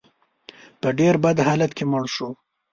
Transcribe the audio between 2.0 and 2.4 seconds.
شو.